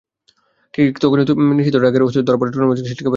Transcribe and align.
ঠিক 0.73 0.91
তখনই 0.99 1.25
নিষিদ্ধ 1.51 1.77
ড্রাগের 1.77 2.01
অস্তিত্ব 2.01 2.27
ধরা 2.27 2.37
পড়ে 2.37 2.51
টুর্নামেন্ট 2.51 2.77
থেকে 2.79 2.89
ছিটকে 2.89 3.03
গেলেন। 3.03 3.09